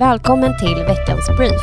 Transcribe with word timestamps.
Välkommen 0.00 0.58
till 0.58 0.74
veckans 0.74 1.28
brief. 1.36 1.60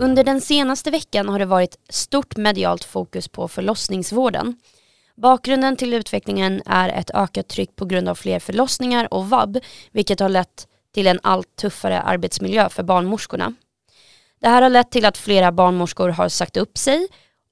Under 0.00 0.24
den 0.24 0.40
senaste 0.40 0.90
veckan 0.90 1.28
har 1.28 1.38
det 1.38 1.44
varit 1.44 1.76
stort 1.88 2.36
medialt 2.36 2.84
fokus 2.84 3.28
på 3.28 3.48
förlossningsvården. 3.48 4.56
Bakgrunden 5.16 5.76
till 5.76 5.94
utvecklingen 5.94 6.62
är 6.66 6.88
ett 6.88 7.10
ökat 7.14 7.48
tryck 7.48 7.76
på 7.76 7.84
grund 7.84 8.08
av 8.08 8.14
fler 8.14 8.38
förlossningar 8.38 9.14
och 9.14 9.30
vab, 9.30 9.58
vilket 9.92 10.20
har 10.20 10.28
lett 10.28 10.66
till 10.94 11.06
en 11.06 11.20
allt 11.22 11.56
tuffare 11.56 12.00
arbetsmiljö 12.00 12.68
för 12.68 12.82
barnmorskorna. 12.82 13.54
Det 14.40 14.48
här 14.48 14.62
har 14.62 14.70
lett 14.70 14.90
till 14.90 15.04
att 15.04 15.18
flera 15.18 15.52
barnmorskor 15.52 16.08
har 16.08 16.28
sagt 16.28 16.56
upp 16.56 16.78
sig 16.78 17.08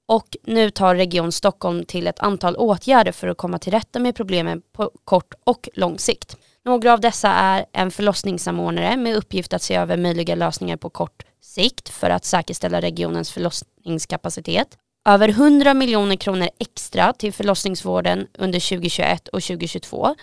och 0.09 0.37
nu 0.43 0.71
tar 0.71 0.95
Region 0.95 1.33
Stockholm 1.33 1.85
till 1.85 2.07
ett 2.07 2.21
antal 2.21 2.57
åtgärder 2.57 3.13
för 3.13 3.29
att 3.29 3.37
komma 3.37 3.59
till 3.59 3.73
rätta 3.73 3.99
med 3.99 4.15
problemen 4.15 4.63
på 4.73 4.91
kort 5.05 5.35
och 5.45 5.69
lång 5.75 5.99
sikt. 5.99 6.37
Några 6.65 6.93
av 6.93 7.01
dessa 7.01 7.29
är 7.29 7.67
en 7.73 7.91
förlossningssamordnare 7.91 8.97
med 8.97 9.17
uppgift 9.17 9.53
att 9.53 9.63
se 9.63 9.75
över 9.75 9.97
möjliga 9.97 10.35
lösningar 10.35 10.77
på 10.77 10.91
kort 10.91 11.25
sikt 11.43 11.89
för 11.89 12.11
att 12.11 12.25
säkerställa 12.25 12.81
regionens 12.81 13.33
förlossningskapacitet. 13.33 14.69
Över 15.09 15.29
100 15.29 15.75
miljoner 15.75 16.17
kronor 16.17 16.49
extra 16.59 17.13
till 17.13 17.33
förlossningsvården 17.33 18.27
under 18.39 18.61
2021 18.61 19.29
och 19.29 19.43
2022. 19.43 20.15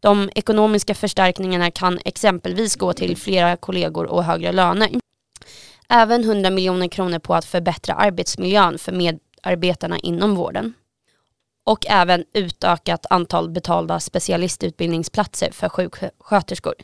De 0.00 0.30
ekonomiska 0.34 0.94
förstärkningarna 0.94 1.70
kan 1.70 1.98
exempelvis 2.04 2.76
gå 2.76 2.92
till 2.92 3.16
flera 3.16 3.56
kollegor 3.56 4.06
och 4.06 4.24
högre 4.24 4.52
löner. 4.52 4.90
Även 5.88 6.24
100 6.24 6.50
miljoner 6.50 6.88
kronor 6.88 7.18
på 7.18 7.34
att 7.34 7.44
förbättra 7.44 7.94
arbetsmiljön 7.94 8.78
för 8.78 8.92
medarbetarna 8.92 9.98
inom 9.98 10.34
vården. 10.34 10.74
Och 11.64 11.86
även 11.88 12.24
utökat 12.32 13.06
antal 13.10 13.50
betalda 13.50 14.00
specialistutbildningsplatser 14.00 15.50
för 15.52 15.68
sjuksköterskor. 15.68 16.74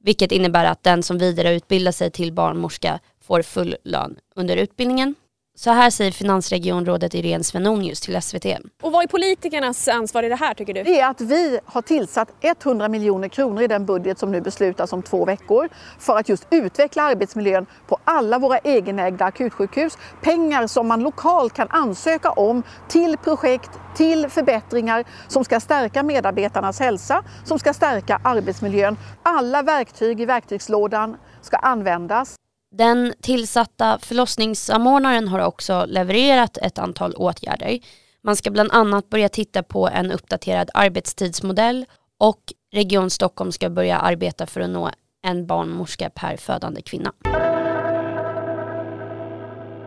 Vilket 0.00 0.32
innebär 0.32 0.64
att 0.64 0.82
den 0.82 1.02
som 1.02 1.18
vidareutbildar 1.18 1.92
sig 1.92 2.10
till 2.10 2.32
barnmorska 2.32 3.00
får 3.20 3.42
full 3.42 3.76
lön 3.84 4.16
under 4.34 4.56
utbildningen. 4.56 5.14
Så 5.56 5.70
här 5.70 5.90
säger 5.90 6.12
finansregionrådet 6.12 7.14
Irene 7.14 7.44
Svenonius 7.44 8.00
till 8.00 8.22
SVT. 8.22 8.46
Och 8.82 8.92
vad 8.92 9.02
är 9.04 9.08
politikernas 9.08 9.88
ansvar 9.88 10.22
i 10.22 10.28
det 10.28 10.36
här 10.36 10.54
tycker 10.54 10.74
du? 10.74 10.82
Det 10.82 11.00
är 11.00 11.10
att 11.10 11.20
vi 11.20 11.58
har 11.64 11.82
tillsatt 11.82 12.28
100 12.40 12.88
miljoner 12.88 13.28
kronor 13.28 13.62
i 13.62 13.66
den 13.66 13.86
budget 13.86 14.18
som 14.18 14.32
nu 14.32 14.40
beslutas 14.40 14.92
om 14.92 15.02
två 15.02 15.24
veckor 15.24 15.68
för 15.98 16.16
att 16.16 16.28
just 16.28 16.46
utveckla 16.50 17.02
arbetsmiljön 17.02 17.66
på 17.86 17.98
alla 18.04 18.38
våra 18.38 18.58
egenägda 18.58 19.24
akutsjukhus. 19.24 19.98
Pengar 20.22 20.66
som 20.66 20.88
man 20.88 21.02
lokalt 21.02 21.54
kan 21.54 21.68
ansöka 21.70 22.30
om 22.30 22.62
till 22.88 23.16
projekt, 23.16 23.70
till 23.96 24.28
förbättringar 24.28 25.04
som 25.28 25.44
ska 25.44 25.60
stärka 25.60 26.02
medarbetarnas 26.02 26.80
hälsa, 26.80 27.24
som 27.44 27.58
ska 27.58 27.72
stärka 27.72 28.20
arbetsmiljön. 28.24 28.96
Alla 29.22 29.62
verktyg 29.62 30.20
i 30.20 30.24
verktygslådan 30.24 31.16
ska 31.42 31.56
användas. 31.56 32.36
Den 32.78 33.14
tillsatta 33.20 33.98
förlossningssamordnaren 34.02 35.28
har 35.28 35.38
också 35.38 35.84
levererat 35.88 36.56
ett 36.56 36.78
antal 36.78 37.14
åtgärder. 37.14 37.78
Man 38.22 38.36
ska 38.36 38.50
bland 38.50 38.72
annat 38.72 39.10
börja 39.10 39.28
titta 39.28 39.62
på 39.62 39.88
en 39.88 40.12
uppdaterad 40.12 40.70
arbetstidsmodell 40.74 41.84
och 42.20 42.40
Region 42.72 43.10
Stockholm 43.10 43.52
ska 43.52 43.70
börja 43.70 43.98
arbeta 43.98 44.46
för 44.46 44.60
att 44.60 44.70
nå 44.70 44.90
en 45.26 45.46
barnmorska 45.46 46.10
per 46.10 46.36
födande 46.36 46.82
kvinna. 46.82 47.12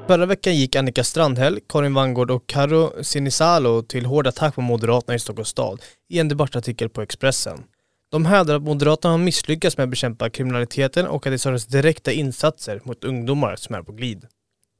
Förra 0.07 0.25
veckan 0.25 0.55
gick 0.55 0.75
Annika 0.75 1.03
Strandhäll, 1.03 1.59
Karin 1.69 1.93
Vangård 1.93 2.31
och 2.31 2.47
Karo 2.47 3.03
Sinisalo 3.03 3.81
till 3.81 4.05
hård 4.05 4.27
attack 4.27 4.55
på 4.55 4.61
Moderaterna 4.61 5.15
i 5.15 5.19
Stockholms 5.19 5.49
stad 5.49 5.81
i 6.09 6.19
en 6.19 6.27
debattartikel 6.27 6.89
på 6.89 7.01
Expressen. 7.01 7.63
De 8.09 8.25
hävdar 8.25 8.55
att 8.55 8.63
Moderaterna 8.63 9.13
har 9.13 9.17
misslyckats 9.17 9.77
med 9.77 9.83
att 9.83 9.89
bekämpa 9.89 10.29
kriminaliteten 10.29 11.07
och 11.07 11.27
att 11.27 11.33
det 11.33 11.39
saknas 11.39 11.65
direkta 11.65 12.11
insatser 12.11 12.81
mot 12.83 13.03
ungdomar 13.03 13.55
som 13.55 13.75
är 13.75 13.81
på 13.81 13.91
glid. 13.91 14.27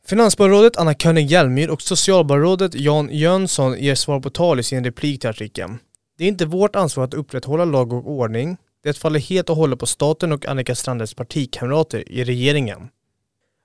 Finansborgarrådet 0.08 0.78
Anna 0.78 0.94
König 0.94 1.32
Hjelmyr 1.32 1.70
och 1.70 1.82
socialborgarrådet 1.82 2.76
Jan 2.76 3.10
Jönsson 3.12 3.80
ger 3.80 3.96
svar 3.96 4.20
på 4.20 4.30
tal 4.30 4.60
i 4.60 4.64
sin 4.64 4.84
replik 4.84 5.22
till 5.22 5.30
artikeln. 5.30 5.80
Det 6.18 6.24
är 6.24 6.28
inte 6.28 6.46
vårt 6.46 6.76
ansvar 6.76 7.04
att 7.04 7.14
upprätthålla 7.14 7.66
lag 7.66 7.94
och 7.94 8.12
ordning. 8.12 8.58
Det 8.84 8.98
faller 8.98 9.20
helt 9.20 9.50
och 9.50 9.56
hållet 9.56 9.80
på 9.80 9.86
staten 9.86 10.32
och 10.32 10.46
Annika 10.46 10.76
Strandhälls 10.76 11.14
partikamrater 11.14 12.12
i 12.12 12.24
regeringen. 12.24 12.90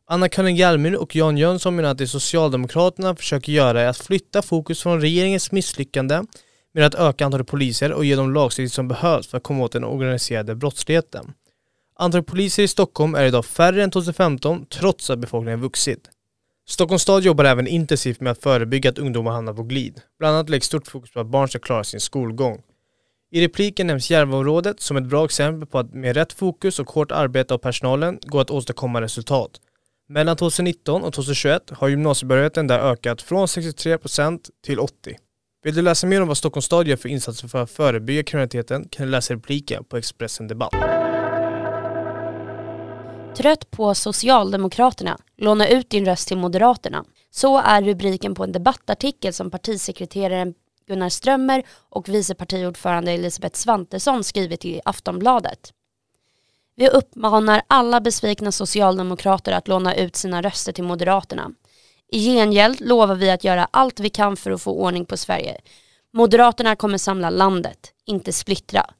Anna 0.07 0.29
König 0.29 0.59
Hjelmyr 0.59 0.95
och 0.95 1.17
Jan 1.17 1.39
Jönsson 1.39 1.77
menar 1.77 1.91
att 1.91 1.99
det 1.99 2.07
Socialdemokraterna 2.07 3.17
försöker 3.17 3.53
göra 3.53 3.81
är 3.81 3.87
att 3.87 3.97
flytta 3.97 4.43
fokus 4.43 4.83
från 4.83 5.01
regeringens 5.01 5.53
misslyckande 5.53 6.23
med 6.73 6.87
att 6.87 6.95
öka 6.95 7.25
antalet 7.25 7.47
poliser 7.47 7.93
och 7.93 8.05
ge 8.05 8.17
dem 8.17 8.35
lagstiftning 8.35 8.71
som 8.71 8.89
behövs 8.89 9.27
för 9.27 9.37
att 9.37 9.43
komma 9.43 9.65
åt 9.65 9.73
den 9.73 9.85
organiserade 9.85 10.55
brottsligheten. 10.55 11.33
Antalet 11.97 12.27
poliser 12.27 12.63
i 12.63 12.69
Stockholm 12.69 13.15
är 13.15 13.25
idag 13.25 13.45
färre 13.45 13.83
än 13.83 13.91
2015 13.91 14.67
trots 14.67 15.11
att 15.11 15.19
befolkningen 15.19 15.61
vuxit. 15.61 16.11
Stockholms 16.69 17.03
stad 17.03 17.23
jobbar 17.23 17.45
även 17.45 17.67
intensivt 17.67 18.21
med 18.21 18.31
att 18.31 18.43
förebygga 18.43 18.91
att 18.91 18.99
ungdomar 18.99 19.33
hamnar 19.33 19.55
på 19.55 19.63
glid. 19.63 20.01
Bland 20.19 20.37
annat 20.37 20.49
läggs 20.49 20.67
stort 20.67 20.87
fokus 20.87 21.13
på 21.13 21.21
att 21.21 21.27
barn 21.27 21.49
ska 21.49 21.59
klara 21.59 21.85
sin 21.85 22.01
skolgång. 22.01 22.63
I 23.31 23.45
repliken 23.45 23.87
nämns 23.87 24.11
Järvaområdet 24.11 24.81
som 24.81 24.97
ett 24.97 25.07
bra 25.07 25.25
exempel 25.25 25.69
på 25.69 25.79
att 25.79 25.95
med 25.95 26.17
rätt 26.17 26.33
fokus 26.33 26.79
och 26.79 26.91
hårt 26.91 27.13
arbete 27.13 27.55
av 27.55 27.59
personalen 27.59 28.19
går 28.23 28.41
att 28.41 28.51
åstadkomma 28.51 29.01
resultat. 29.01 29.51
Mellan 30.09 30.37
2019 30.37 31.03
och 31.03 31.13
2021 31.13 31.71
har 31.71 31.89
gymnasiebehörigheten 31.89 32.67
där 32.67 32.79
ökat 32.79 33.23
från 33.23 33.47
63% 33.47 34.41
till 34.65 34.79
80%. 34.79 34.89
Vill 35.65 35.75
du 35.75 35.83
läsa 35.83 36.07
mer 36.07 36.23
om 36.23 36.29
vad 36.29 36.37
Stockholms 36.37 36.65
stad 36.65 36.89
gör 36.89 36.97
för 36.97 37.09
insatser 37.09 37.49
för 37.49 37.63
att 37.63 37.71
förebygga 37.71 38.23
kriminaliteten 38.23 38.89
kan 38.91 39.07
du 39.07 39.13
läsa 39.13 39.35
repliken 39.35 39.85
på 39.85 39.97
Expressen 39.97 40.49
Debatt. 40.49 40.73
Trött 43.37 43.71
på 43.71 43.95
Socialdemokraterna, 43.95 45.19
låna 45.37 45.69
ut 45.69 45.91
din 45.91 46.05
röst 46.05 46.29
till 46.29 46.37
Moderaterna. 46.37 47.05
Så 47.31 47.59
är 47.59 47.83
rubriken 47.83 48.35
på 48.35 48.45
en 48.45 48.53
debattartikel 48.53 49.33
som 49.33 49.51
partisekreteraren 49.51 50.55
Gunnar 50.89 51.09
Strömmer 51.09 51.63
och 51.89 52.09
vice 52.09 52.35
partiordförande 52.35 53.13
Elisabeth 53.13 53.59
Svantesson 53.59 54.25
skrivit 54.25 54.65
i 54.65 54.81
Aftonbladet. 54.85 55.73
Vi 56.77 56.89
uppmanar 56.89 57.63
alla 57.67 58.01
besvikna 58.01 58.53
socialdemokrater 58.53 59.53
att 59.53 59.69
låna 59.69 59.95
ut 59.95 60.17
sina 60.17 60.43
röster 60.43 60.73
till 60.73 60.85
Moderaterna. 60.85 61.51
I 62.15 62.19
gengäld 62.19 62.81
lovar 62.81 63.15
vi 63.15 63.31
att 63.31 63.45
göra 63.45 63.69
allt 63.71 64.01
vi 64.01 64.11
kan 64.11 64.37
för 64.37 64.51
att 64.51 64.63
få 64.63 64.73
ordning 64.73 65.05
på 65.05 65.17
Sverige. 65.17 65.57
Moderaterna 66.13 66.77
kommer 66.77 66.99
samla 66.99 67.31
landet, 67.31 67.93
inte 68.05 68.33
splittra. 68.33 68.91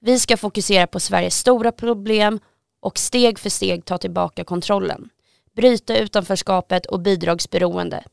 Vi 0.00 0.18
ska 0.18 0.36
fokusera 0.36 0.86
på 0.86 1.00
Sveriges 1.00 1.36
stora 1.38 1.72
problem 1.72 2.40
och 2.80 2.98
steg 2.98 3.38
för 3.38 3.50
steg 3.50 3.84
ta 3.84 3.98
tillbaka 3.98 4.44
kontrollen. 4.44 5.08
Bryta 5.56 5.96
utanförskapet 5.96 6.86
och 6.86 7.00
bidragsberoende. 7.00 8.04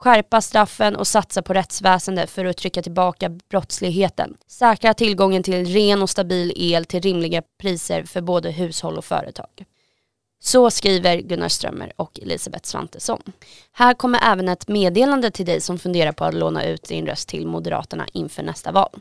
Skärpa 0.00 0.40
straffen 0.40 0.96
och 0.96 1.06
satsa 1.06 1.42
på 1.42 1.54
rättsväsendet 1.54 2.30
för 2.30 2.44
att 2.44 2.56
trycka 2.56 2.82
tillbaka 2.82 3.28
brottsligheten. 3.28 4.36
Säkra 4.46 4.94
tillgången 4.94 5.42
till 5.42 5.66
ren 5.66 6.02
och 6.02 6.10
stabil 6.10 6.52
el 6.56 6.84
till 6.84 7.00
rimliga 7.00 7.42
priser 7.60 8.04
för 8.04 8.20
både 8.20 8.50
hushåll 8.50 8.98
och 8.98 9.04
företag. 9.04 9.64
Så 10.40 10.70
skriver 10.70 11.20
Gunnar 11.20 11.48
Strömmer 11.48 11.92
och 11.96 12.20
Elisabeth 12.22 12.64
Svantesson. 12.64 13.22
Här 13.72 13.94
kommer 13.94 14.20
även 14.32 14.48
ett 14.48 14.68
meddelande 14.68 15.30
till 15.30 15.46
dig 15.46 15.60
som 15.60 15.78
funderar 15.78 16.12
på 16.12 16.24
att 16.24 16.34
låna 16.34 16.64
ut 16.64 16.88
din 16.88 17.06
röst 17.06 17.28
till 17.28 17.46
Moderaterna 17.46 18.06
inför 18.12 18.42
nästa 18.42 18.72
val. 18.72 19.00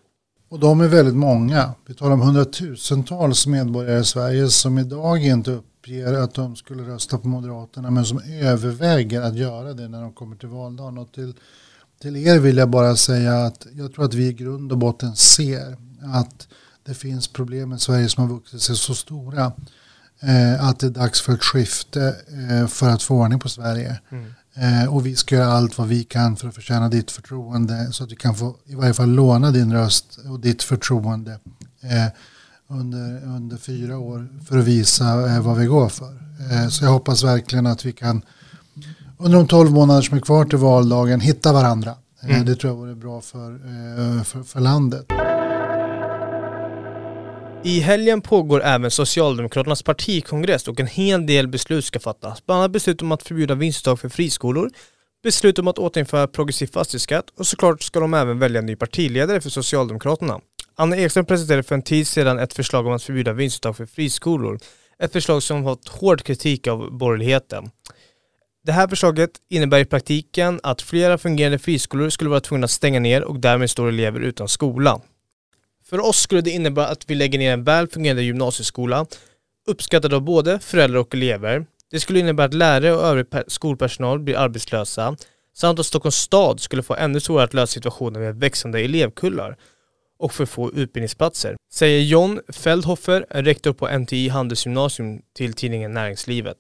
Och 0.50 0.60
de 0.60 0.82
är 0.82 0.88
väldigt 0.88 1.16
många. 1.16 1.74
Vi 1.86 1.94
talar 1.94 2.12
om 2.12 2.22
hundratusentals 2.22 3.48
medborgare 3.48 4.00
i 4.00 4.04
Sverige 4.04 4.50
som 4.50 4.78
idag 4.78 5.26
inte 5.26 5.52
uppger 5.52 6.14
att 6.14 6.34
de 6.34 6.56
skulle 6.56 6.84
rösta 6.84 7.18
på 7.18 7.28
Moderaterna 7.28 7.92
men 7.92 8.06
som 8.06 8.22
överväger 8.42 9.22
att 9.22 9.36
göra 9.36 9.74
det 9.74 9.88
när 9.88 10.02
de 10.02 10.14
kommer 10.14 10.36
till 10.36 10.50
valdagen. 10.50 10.98
Och 10.98 11.12
till, 11.12 11.34
till 12.02 12.16
er 12.16 12.40
vill 12.40 12.58
jag 12.58 12.70
bara 12.70 12.96
säga 12.96 13.46
att 13.46 13.68
jag 13.74 13.94
tror 13.94 14.06
att 14.06 14.14
vi 14.14 14.28
i 14.28 14.34
grund 14.34 14.72
och 14.72 14.78
botten 14.78 15.16
ser 15.16 15.78
att 16.14 16.48
det 16.86 16.94
finns 16.94 17.28
problem 17.28 17.74
i 17.74 17.80
Sverige 17.80 18.10
som 18.10 18.24
har 18.24 18.36
vuxit 18.36 18.62
sig 18.62 18.76
så 18.76 18.96
stora 18.96 19.52
eh, 20.22 20.68
att 20.68 20.80
det 20.80 20.88
är 20.88 20.92
dags 20.92 21.22
för 21.22 21.34
ett 21.34 21.44
skifte 21.44 22.16
eh, 22.50 22.68
för 22.68 22.90
att 22.90 23.04
få 23.04 23.16
ordning 23.16 23.40
på 23.40 23.50
Sverige. 23.50 24.00
Mm. 24.12 24.34
Eh, 24.60 24.94
och 24.94 25.06
vi 25.06 25.16
ska 25.16 25.36
göra 25.36 25.52
allt 25.52 25.78
vad 25.78 25.88
vi 25.88 26.04
kan 26.04 26.36
för 26.36 26.48
att 26.48 26.56
förtjäna 26.56 26.90
ditt 26.90 27.12
förtroende 27.12 27.88
så 27.92 28.04
att 28.04 28.12
vi 28.12 28.16
kan 28.16 28.36
få 28.36 28.56
i 28.66 28.76
varje 28.76 28.94
fall 28.94 29.10
låna 29.10 29.52
din 29.52 29.74
röst 29.74 30.20
och 30.30 30.40
ditt 30.40 30.64
förtroende 30.64 31.40
eh, 31.82 32.08
under, 32.68 33.26
under 33.26 33.58
fyra 33.58 33.98
år 33.98 34.28
för 34.48 34.58
att 34.58 34.66
visa 34.66 35.36
eh, 35.36 35.42
vad 35.42 35.58
vi 35.58 35.66
går 35.66 35.90
för. 35.90 36.14
Eh, 36.52 36.68
så 36.70 36.84
jag 36.84 36.92
hoppas 36.92 37.24
verkligen 37.24 37.68
att 37.68 37.86
vi 37.86 37.92
kan 37.92 38.22
under 39.18 39.38
de 39.38 39.48
tolv 39.48 39.72
månader 39.72 40.02
som 40.02 40.18
är 40.18 40.22
kvar 40.22 40.46
till 40.46 40.58
valdagen 40.58 41.20
hitta 41.20 41.54
varandra. 41.54 41.96
Mm. 42.22 42.46
Det 42.46 42.56
tror 42.56 42.74
jag 42.74 42.78
vore 42.78 42.96
bra 42.96 43.22
för, 43.22 43.60
för, 44.24 44.44
för 44.44 44.60
landet. 44.60 45.06
I 47.68 47.80
helgen 47.80 48.22
pågår 48.22 48.64
även 48.64 48.92
Socialdemokraternas 48.92 49.84
partikongress 49.84 50.68
och 50.68 50.80
en 50.80 50.88
hel 50.88 51.26
del 51.26 51.48
beslut 51.48 51.86
ska 51.86 52.00
fattas. 52.00 52.46
Bland 52.46 52.60
annat 52.60 52.72
beslut 52.72 53.02
om 53.02 53.12
att 53.12 53.24
förbjuda 53.24 53.56
vinstuttag 53.56 54.00
för 54.00 54.10
friskolor, 54.10 54.70
beslut 55.24 55.60
om 55.60 55.68
att 55.68 55.80
återinföra 55.80 56.28
progressiv 56.28 56.68
fastighetsskatt 56.68 57.26
och 57.38 57.48
såklart 57.48 57.84
ska 57.84 58.00
de 58.00 58.14
även 58.14 58.40
välja 58.40 58.60
en 58.60 58.66
ny 58.66 58.76
partiledare 58.76 59.42
för 59.42 59.50
Socialdemokraterna. 59.50 60.40
Anna 60.76 60.98
Ekström 60.98 61.26
presenterade 61.26 61.64
för 61.64 61.76
en 61.76 61.82
tid 61.82 62.08
sedan 62.08 62.40
ett 62.40 62.54
förslag 62.54 62.88
om 62.88 62.94
att 62.94 63.04
förbjuda 63.04 63.34
vinstuttag 63.34 63.78
för 63.78 63.86
friskolor. 63.86 64.60
Ett 65.00 65.14
förslag 65.14 65.44
som 65.44 65.64
fått 65.64 65.88
hård 65.88 66.24
kritik 66.24 66.68
av 66.68 66.98
borgerligheten. 66.98 67.70
Det 68.66 68.72
här 68.72 68.88
förslaget 68.88 69.32
innebär 69.50 69.80
i 69.80 69.86
praktiken 69.86 70.60
att 70.64 70.82
flera 70.82 71.18
fungerande 71.18 71.60
friskolor 71.60 72.10
skulle 72.10 72.30
vara 72.30 72.42
tvungna 72.42 72.66
att 72.66 72.72
stänga 72.72 73.00
ner 73.00 73.24
och 73.24 73.40
därmed 73.40 73.70
står 73.70 73.88
elever 73.88 74.20
utan 74.20 74.48
skola. 74.48 75.02
För 75.90 76.00
oss 76.00 76.20
skulle 76.20 76.42
det 76.42 76.52
innebära 76.52 76.88
att 76.88 77.10
vi 77.10 77.16
lägger 77.16 77.40
ner 77.40 77.54
en 77.54 77.64
väl 77.64 77.88
fungerande 77.88 78.24
gymnasieskola, 78.24 79.06
uppskattad 79.68 80.14
av 80.14 80.22
både 80.22 80.60
föräldrar 80.60 81.00
och 81.00 81.16
elever. 81.16 81.66
Det 81.92 82.00
skulle 82.00 82.20
innebära 82.20 82.46
att 82.46 82.54
lärare 82.54 82.94
och 82.94 83.04
övrig 83.04 83.26
skolpersonal 83.48 84.20
blir 84.20 84.38
arbetslösa, 84.38 85.18
samt 85.56 85.80
att 85.80 85.86
Stockholms 85.86 86.16
stad 86.16 86.60
skulle 86.60 86.84
få 86.84 86.96
ännu 86.96 87.20
svårare 87.20 87.44
att 87.44 87.54
lösa 87.54 87.74
situationen 87.74 88.22
med 88.22 88.36
växande 88.36 88.80
elevkullar 88.80 89.58
och 90.20 90.34
för 90.34 90.46
få 90.46 90.72
utbildningsplatser, 90.72 91.56
säger 91.74 92.02
John 92.02 92.40
Feldhofer, 92.50 93.26
rektor 93.30 93.74
på 93.74 93.98
NTI 93.98 94.30
Handelsgymnasium 94.30 95.22
till 95.36 95.54
tidningen 95.54 95.94
Näringslivet. 95.94 96.58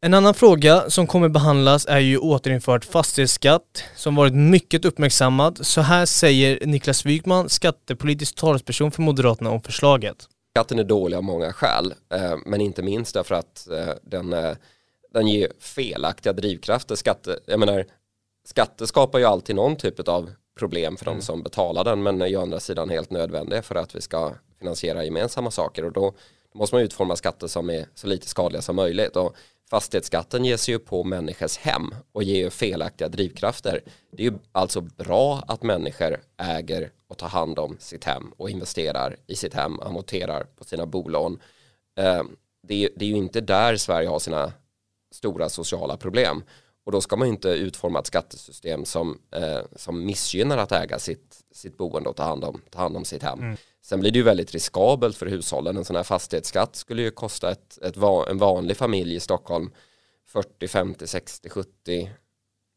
En 0.00 0.14
annan 0.14 0.34
fråga 0.34 0.90
som 0.90 1.06
kommer 1.06 1.28
behandlas 1.28 1.86
är 1.86 1.98
ju 1.98 2.18
återinförd 2.18 2.84
fastighetsskatt 2.84 3.84
som 3.96 4.14
varit 4.14 4.34
mycket 4.34 4.84
uppmärksammad. 4.84 5.66
Så 5.66 5.80
här 5.80 6.06
säger 6.06 6.66
Niklas 6.66 7.06
Wykman, 7.06 7.48
skattepolitisk 7.48 8.34
talesperson 8.34 8.90
för 8.90 9.02
Moderaterna 9.02 9.50
om 9.50 9.60
förslaget. 9.60 10.28
Skatten 10.56 10.78
är 10.78 10.84
dålig 10.84 11.16
av 11.16 11.22
många 11.22 11.52
skäl, 11.52 11.94
eh, 12.14 12.36
men 12.46 12.60
inte 12.60 12.82
minst 12.82 13.14
därför 13.14 13.34
att 13.34 13.68
eh, 13.68 13.94
den, 14.02 14.32
eh, 14.32 14.54
den 15.12 15.26
ger 15.26 15.52
felaktiga 15.60 16.32
drivkrafter. 16.32 16.94
Skatte, 16.94 17.38
jag 17.46 17.60
menar, 17.60 17.86
skatter 18.46 18.86
skapar 18.86 19.18
ju 19.18 19.24
alltid 19.24 19.56
någon 19.56 19.76
typ 19.76 20.08
av 20.08 20.30
problem 20.58 20.96
för 20.96 21.06
mm. 21.06 21.18
de 21.18 21.24
som 21.24 21.42
betalar 21.42 21.84
den, 21.84 22.02
men 22.02 22.22
är 22.22 22.26
ju 22.26 22.36
å 22.36 22.42
andra 22.42 22.60
sidan 22.60 22.90
helt 22.90 23.10
nödvändiga 23.10 23.62
för 23.62 23.74
att 23.74 23.94
vi 23.94 24.00
ska 24.00 24.32
finansiera 24.58 25.04
gemensamma 25.04 25.50
saker 25.50 25.84
och 25.84 25.92
då 25.92 26.14
måste 26.54 26.76
man 26.76 26.82
utforma 26.82 27.16
skatter 27.16 27.46
som 27.46 27.70
är 27.70 27.86
så 27.94 28.06
lite 28.06 28.28
skadliga 28.28 28.62
som 28.62 28.76
möjligt. 28.76 29.16
Och 29.16 29.36
fastighetsskatten 29.70 30.44
ger 30.44 30.56
sig 30.56 30.74
ju 30.74 30.78
på 30.78 31.04
människors 31.04 31.58
hem 31.58 31.94
och 32.12 32.22
ger 32.22 32.36
ju 32.36 32.50
felaktiga 32.50 33.08
drivkrafter. 33.08 33.80
Det 34.10 34.26
är 34.26 34.30
ju 34.30 34.38
alltså 34.52 34.80
bra 34.80 35.42
att 35.48 35.62
människor 35.62 36.16
äger 36.36 36.90
och 37.08 37.18
tar 37.18 37.28
hand 37.28 37.58
om 37.58 37.76
sitt 37.78 38.04
hem 38.04 38.32
och 38.36 38.50
investerar 38.50 39.16
i 39.26 39.36
sitt 39.36 39.54
hem, 39.54 39.80
amorterar 39.80 40.44
på 40.44 40.64
sina 40.64 40.86
bolån. 40.86 41.40
Eh, 41.98 42.22
det 42.62 42.84
är 43.00 43.02
ju 43.02 43.16
inte 43.16 43.40
där 43.40 43.76
Sverige 43.76 44.08
har 44.08 44.18
sina 44.18 44.52
stora 45.14 45.48
sociala 45.48 45.96
problem. 45.96 46.42
Och 46.88 46.92
då 46.92 47.00
ska 47.00 47.16
man 47.16 47.28
inte 47.28 47.48
utforma 47.48 47.98
ett 47.98 48.06
skattesystem 48.06 48.84
som, 48.84 49.18
eh, 49.30 49.60
som 49.76 50.04
missgynnar 50.06 50.58
att 50.58 50.72
äga 50.72 50.98
sitt, 50.98 51.44
sitt 51.52 51.76
boende 51.76 52.08
och 52.08 52.16
ta 52.16 52.22
hand 52.22 52.44
om, 52.44 52.60
ta 52.70 52.78
hand 52.78 52.96
om 52.96 53.04
sitt 53.04 53.22
hem. 53.22 53.38
Mm. 53.38 53.56
Sen 53.82 54.00
blir 54.00 54.10
det 54.10 54.18
ju 54.18 54.22
väldigt 54.22 54.52
riskabelt 54.52 55.16
för 55.16 55.26
hushållen. 55.26 55.76
En 55.76 55.84
sån 55.84 55.96
här 55.96 56.02
fastighetsskatt 56.02 56.76
skulle 56.76 57.02
ju 57.02 57.10
kosta 57.10 57.50
ett, 57.50 57.78
ett 57.82 57.96
en 58.28 58.38
vanlig 58.38 58.76
familj 58.76 59.14
i 59.14 59.20
Stockholm 59.20 59.70
40, 60.26 60.68
50, 60.68 61.06
60, 61.06 61.48
70, 61.48 62.10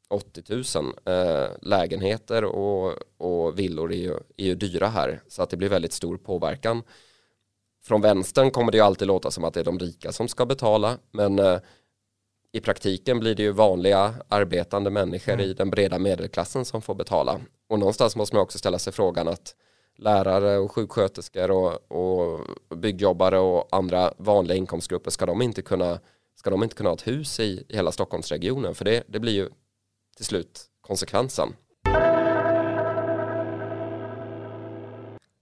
80 0.10 0.42
tusen. 0.42 0.94
Eh, 1.06 1.48
lägenheter 1.62 2.44
och, 2.44 2.96
och 3.18 3.60
villor 3.60 3.92
är 3.92 3.98
ju, 3.98 4.14
är 4.38 4.46
ju 4.46 4.56
dyra 4.56 4.88
här 4.88 5.22
så 5.28 5.44
att 5.44 5.50
det 5.50 5.58
blir 5.58 5.70
väldigt 5.70 5.94
stor 5.94 6.18
påverkan. 6.18 6.84
Från 7.84 8.02
vänstern 8.02 8.52
kommer 8.52 8.72
det 8.72 8.78
ju 8.78 8.84
alltid 8.84 9.08
låta 9.08 9.32
som 9.32 9.44
att 9.44 9.54
det 9.54 9.60
är 9.60 9.64
de 9.64 9.80
rika 9.80 10.12
som 10.12 10.28
ska 10.28 10.46
betala 10.46 10.98
men 11.12 11.40
eh, 11.40 11.60
i 12.54 12.60
praktiken 12.60 13.20
blir 13.20 13.36
det 13.36 13.44
ju 13.44 13.52
vanliga 13.52 14.14
arbetande 14.28 14.90
människor 14.90 15.34
mm. 15.34 15.46
i 15.46 15.54
den 15.54 15.70
breda 15.70 16.00
medelklassen 16.00 16.66
som 16.66 16.82
får 16.82 16.96
betala. 16.96 17.40
Och 17.70 17.80
någonstans 17.80 18.16
måste 18.16 18.36
man 18.36 18.44
också 18.44 18.58
ställa 18.58 18.80
sig 18.80 18.94
frågan 18.94 19.28
att 19.28 19.56
lärare 19.98 20.58
och 20.58 20.72
sjuksköterskor 20.72 21.52
och, 21.52 21.92
och 21.92 22.48
byggjobbare 22.78 23.40
och 23.40 23.68
andra 23.72 24.14
vanliga 24.18 24.58
inkomstgrupper 24.58 25.12
ska 25.12 25.26
de 25.26 25.42
inte 25.42 25.62
kunna, 25.62 26.00
ska 26.36 26.50
de 26.50 26.64
inte 26.64 26.76
kunna 26.76 26.90
ha 26.90 26.96
ett 26.96 27.08
hus 27.08 27.40
i, 27.40 27.66
i 27.70 27.76
hela 27.76 27.92
Stockholmsregionen 27.92 28.76
för 28.76 28.86
det, 28.86 29.04
det 29.08 29.20
blir 29.20 29.34
ju 29.34 29.50
till 30.16 30.26
slut 30.26 30.62
konsekvensen. 30.82 31.54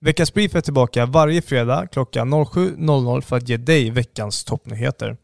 Veckans 0.01 0.33
Brief 0.33 0.55
är 0.55 0.61
tillbaka 0.61 1.05
varje 1.05 1.41
fredag 1.41 1.87
klockan 1.91 2.33
07.00 2.33 3.21
för 3.21 3.37
att 3.37 3.49
ge 3.49 3.57
dig 3.57 3.91
veckans 3.91 4.43
toppnyheter. 4.43 5.17